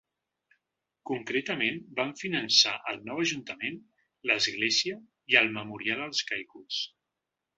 Concretament, 1.09 1.77
van 1.99 2.13
finançar 2.21 2.73
el 2.93 2.97
nou 3.09 3.21
ajuntament, 3.25 3.77
l’església 4.31 4.97
i 5.35 5.39
el 5.43 5.55
memorial 5.59 6.05
als 6.09 6.25
caiguts. 6.33 6.83